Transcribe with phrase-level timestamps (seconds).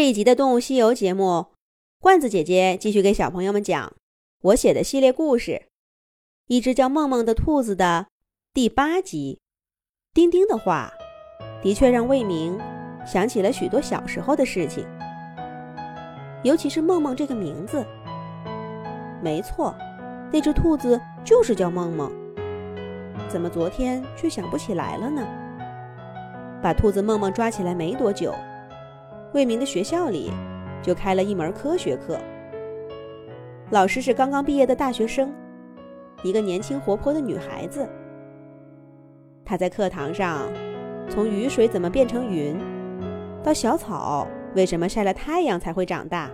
[0.00, 1.48] 这一集的《动物西游》节目，
[2.00, 3.92] 罐子姐姐继续给小朋友们讲
[4.40, 5.52] 我写的系列故事
[6.46, 8.06] 《一只叫梦梦的兔子》的
[8.54, 9.40] 第八集。
[10.14, 10.90] 丁丁的话，
[11.60, 12.58] 的确让魏明
[13.06, 14.86] 想起了许多小时候的事情，
[16.44, 17.84] 尤其是梦梦这个名字。
[19.22, 19.76] 没错，
[20.32, 22.10] 那只兔子就是叫梦梦。
[23.28, 25.22] 怎么昨天却想不起来了呢？
[26.62, 28.34] 把兔子梦梦抓起来没多久。
[29.32, 30.32] 魏明的学校里
[30.82, 32.18] 就开了一门科学课，
[33.70, 35.32] 老师是刚刚毕业的大学生，
[36.24, 37.88] 一个年轻活泼的女孩子。
[39.44, 40.48] 她在课堂上
[41.08, 42.58] 从雨水怎么变成云，
[43.42, 46.28] 到小草为什么晒了太阳才会长大，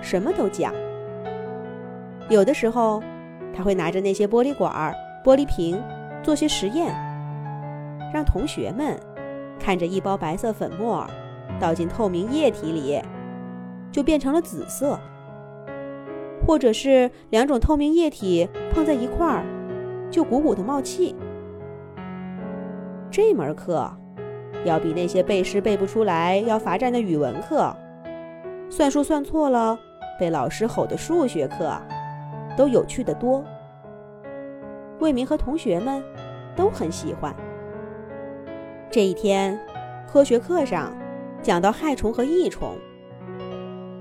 [0.00, 0.74] 什么都讲。
[2.28, 3.00] 有的时候，
[3.54, 4.92] 她会拿着那些玻璃管、
[5.24, 5.80] 玻璃瓶
[6.24, 6.92] 做些实验，
[8.12, 8.98] 让同学们
[9.60, 11.06] 看着一包白色粉末。
[11.58, 13.00] 倒进透明液体里，
[13.90, 14.98] 就变成了紫色；
[16.46, 19.44] 或者是两种透明液体碰在一块儿，
[20.10, 21.16] 就鼓鼓的冒气。
[23.10, 23.90] 这门课
[24.64, 27.74] 要比那些背诗背不出来要罚站的语文课、
[28.68, 29.78] 算术算错了
[30.18, 31.72] 被老师吼的数学课
[32.56, 33.42] 都有趣的多。
[34.98, 36.02] 魏明和同学们
[36.54, 37.34] 都很喜欢。
[38.90, 39.58] 这一天，
[40.06, 40.92] 科学课上。
[41.46, 42.76] 讲到害虫和益虫，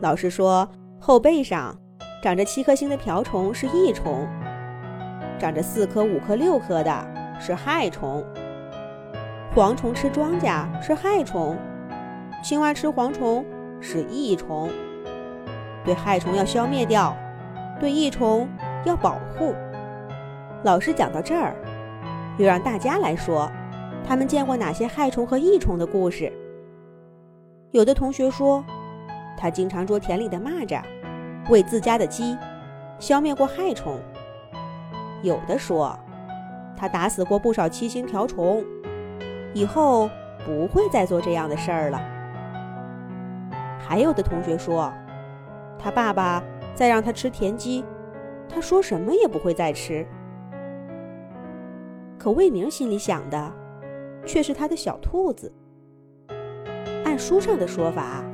[0.00, 0.68] 老师说
[1.00, 1.76] 后背上
[2.22, 4.28] 长着七颗星的瓢虫是益虫，
[5.40, 7.06] 长着四颗、五颗、六颗的
[7.40, 8.24] 是害虫。
[9.56, 11.58] 蝗虫吃庄稼是害虫，
[12.44, 13.44] 青蛙吃蝗虫
[13.80, 14.70] 是益虫。
[15.84, 17.12] 对害虫要消灭掉，
[17.80, 18.48] 对益虫
[18.84, 19.52] 要保护。
[20.62, 21.56] 老师讲到这儿，
[22.38, 23.50] 又让大家来说，
[24.06, 26.32] 他们见过哪些害虫和益虫的故事。
[27.72, 28.62] 有的同学说，
[29.34, 30.82] 他经常捉田里的蚂蚱，
[31.48, 32.36] 喂自家的鸡，
[32.98, 33.98] 消灭过害虫。
[35.22, 35.98] 有的说，
[36.76, 38.62] 他打死过不少七星瓢虫，
[39.54, 40.10] 以后
[40.44, 41.98] 不会再做这样的事儿了。
[43.78, 44.92] 还有的同学说，
[45.78, 47.82] 他爸爸再让他吃田鸡，
[48.50, 50.06] 他说什么也不会再吃。
[52.18, 53.50] 可魏明心里想的，
[54.26, 55.50] 却是他的小兔子。
[57.12, 58.24] 按书上的说法，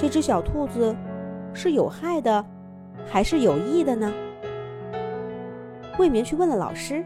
[0.00, 0.92] 这只小兔子
[1.54, 2.44] 是有害的，
[3.06, 4.12] 还是有益的呢？
[5.96, 7.04] 魏明去问了老师，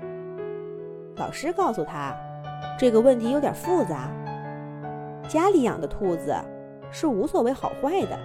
[1.16, 2.16] 老师告诉他，
[2.78, 4.08] 这个问题有点复杂。
[5.28, 6.34] 家里养的兔子
[6.90, 8.18] 是无所谓好坏的，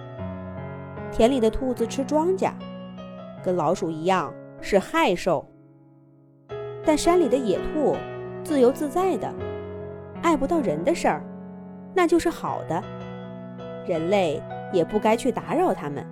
[1.12, 2.52] 田里的兔子吃庄稼，
[3.44, 4.32] 跟老鼠一样
[4.62, 5.46] 是害兽。
[6.82, 7.94] 但山里的野兔
[8.42, 9.30] 自由自在的，
[10.22, 11.22] 碍不到人的事儿。
[11.94, 12.82] 那就是好的，
[13.86, 16.06] 人类也不该去打扰他们。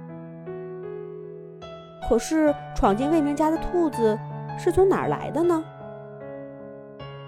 [2.08, 4.18] 可是闯进魏明家的兔子
[4.58, 5.62] 是从哪儿来的呢？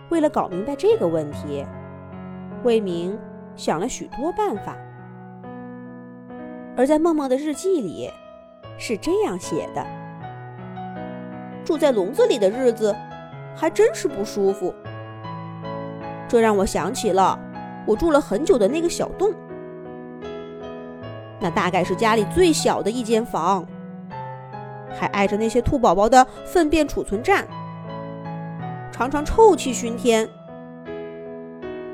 [0.08, 1.66] 为了搞明白这个问题，
[2.64, 3.19] 魏明
[3.56, 4.76] 想了许多办法。
[6.76, 8.10] 而在梦梦的日记里，
[8.78, 9.84] 是这样写的：
[11.64, 12.94] 住在笼子里的日子，
[13.54, 14.72] 还真是不舒服。
[16.28, 17.38] 这让我想起了。
[17.88, 19.32] 我住了很久的那个小洞，
[21.41, 23.66] 那大概是家里最小的一间房，
[24.91, 27.49] 还挨着那些兔宝宝的粪便储存站，
[28.93, 30.28] 常常臭气熏天。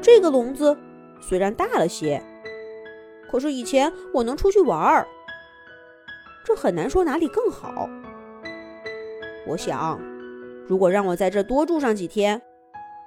[0.03, 0.77] 这个笼子
[1.21, 2.21] 虽然大了些，
[3.31, 5.07] 可是以前我能出去玩儿，
[6.45, 7.89] 这很难说哪里更好。
[9.47, 10.01] 我想，
[10.67, 12.43] 如果让我在这多住上几天，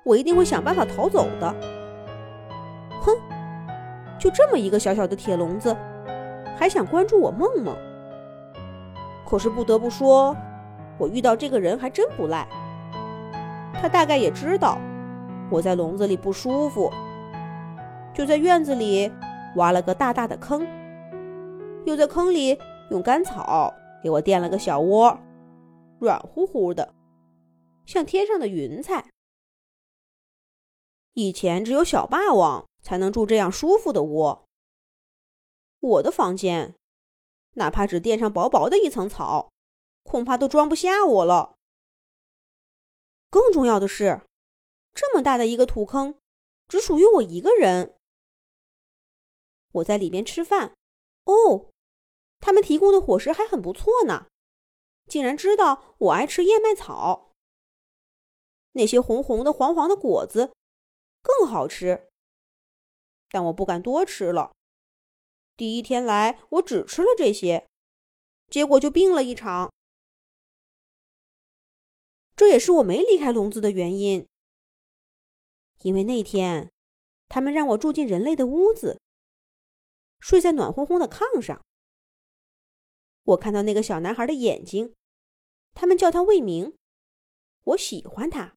[0.06, 1.54] 我一定会想办法逃走的。
[4.20, 5.76] 就这么一个小小的铁笼子，
[6.58, 7.76] 还想关注我梦梦？
[9.26, 10.36] 可是不得不说，
[10.98, 12.48] 我遇到这个人还真不赖。
[13.74, 14.80] 他大概也知道
[15.52, 16.92] 我在笼子里不舒服，
[18.14, 19.12] 就在院子里
[19.56, 20.66] 挖了个大大的坑，
[21.86, 22.58] 又在坑里
[22.90, 25.20] 用干草给我垫了个小窝，
[26.00, 26.94] 软乎乎的，
[27.86, 29.06] 像天上的云彩。
[31.13, 32.67] 以前只有小霸王。
[32.88, 34.45] 才能住这样舒服的窝。
[35.81, 36.74] 我的房间，
[37.56, 39.51] 哪怕只垫上薄薄的一层草，
[40.04, 41.57] 恐怕都装不下我了。
[43.30, 44.22] 更重要的是，
[44.94, 46.18] 这么大的一个土坑，
[46.69, 47.98] 只属于我一个人。
[49.74, 50.74] 我在里面吃饭，
[51.25, 51.69] 哦，
[52.39, 54.28] 他们提供的伙食还很不错呢，
[55.07, 57.34] 竟然知道我爱吃燕麦草。
[58.72, 60.54] 那些红红的、黄黄的果子
[61.22, 62.10] 更好吃。
[63.29, 64.53] 但我不敢多吃了，
[65.56, 67.68] 第一天来，我只吃了这些，
[68.47, 69.71] 结果就病了一场。
[72.35, 74.27] 这也是我没离开笼子的原因，
[75.81, 76.71] 因为那天
[77.27, 79.01] 他们让我住进人类的屋子，
[80.19, 81.62] 睡在暖烘烘的炕上。
[83.24, 84.94] 我看到那个小男孩的眼睛，
[85.74, 86.77] 他们叫他魏明，
[87.63, 88.56] 我喜欢他。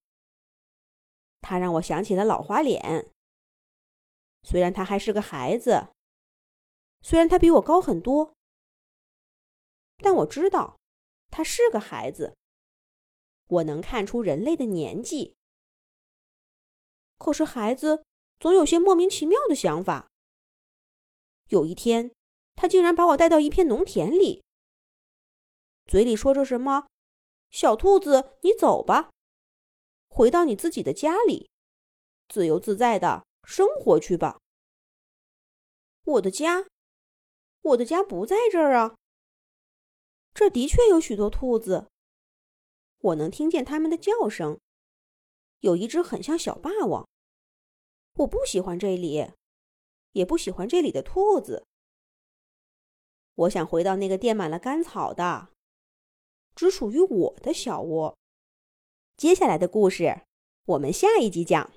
[1.40, 3.11] 他让我想起了老花脸。
[4.43, 5.89] 虽然他还是个孩子，
[7.03, 8.35] 虽然他比我高很多，
[9.99, 10.79] 但我知道
[11.31, 12.37] 他是个孩子。
[13.47, 15.35] 我能看出人类的年纪，
[17.19, 18.05] 可是孩子
[18.39, 20.09] 总有些莫名其妙的想法。
[21.49, 22.13] 有一天，
[22.55, 24.45] 他竟然把我带到一片农田里，
[25.87, 26.87] 嘴里说着什么
[27.51, 29.11] ：“小兔子，你走吧，
[30.09, 31.51] 回到你自己的家里，
[32.29, 34.38] 自由自在的生活去吧。”
[36.06, 36.67] 我的家，
[37.62, 38.94] 我的家不在这儿啊。
[40.32, 41.88] 这的确有许多兔子。
[42.99, 44.61] 我能听见它们的叫声，
[45.61, 47.08] 有一只很像小霸王。
[48.19, 49.32] 我不喜欢这里，
[50.12, 51.67] 也不喜欢这里的兔子。
[53.35, 55.49] 我想回到那个垫满了干草的、
[56.55, 58.17] 只属于我的小窝。
[59.17, 60.23] 接下来的故事，
[60.67, 61.73] 我们下一集讲。